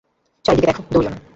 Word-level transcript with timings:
চারিদিকে 0.45 0.67
দেখো, 0.67 0.81
দৌড়িও 0.91 1.11
না। 1.13 1.19